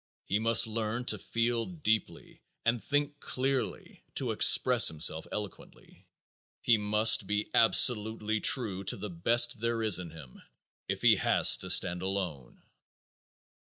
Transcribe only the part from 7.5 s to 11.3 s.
absolutely true to the best there is in him, if he